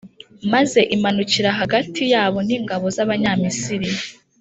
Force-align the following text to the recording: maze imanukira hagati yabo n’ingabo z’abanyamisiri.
maze 0.53 0.79
imanukira 0.95 1.49
hagati 1.59 2.01
yabo 2.13 2.39
n’ingabo 2.47 2.85
z’abanyamisiri. 2.95 3.89